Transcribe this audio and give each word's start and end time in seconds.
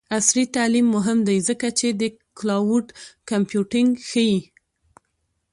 عصري 0.17 0.43
تعلیم 0.55 0.87
مهم 0.95 1.19
دی 1.27 1.37
ځکه 1.49 1.67
چې 1.79 1.87
د 2.01 2.03
کلاؤډ 2.37 2.85
کمپیوټینګ 3.29 3.89
ښيي. 4.09 4.37